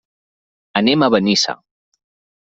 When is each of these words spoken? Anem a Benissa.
Anem 0.79 1.05
a 1.05 1.09
Benissa. 1.15 1.55